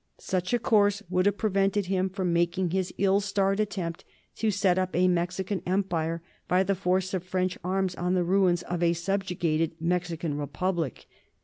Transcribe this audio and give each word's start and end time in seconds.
Such 0.17 0.51
a 0.51 0.57
course 0.57 1.03
would 1.11 1.27
have 1.27 1.37
prevented 1.37 1.85
him 1.85 2.09
from 2.09 2.33
making 2.33 2.71
his 2.71 2.91
ill 2.97 3.19
starred 3.21 3.59
attempt 3.59 4.03
to 4.37 4.49
set 4.49 4.79
up 4.79 4.95
a 4.95 5.07
Mexican 5.07 5.61
Empire 5.63 6.23
by 6.47 6.63
the 6.63 6.73
force 6.73 7.13
of 7.13 7.23
French 7.23 7.55
arms 7.63 7.93
on 7.93 8.15
the 8.15 8.23
ruins 8.23 8.63
of 8.63 8.81
a 8.81 8.93
subjugated 8.93 9.73
Mexican 9.79 10.39
Republic. 10.39 11.05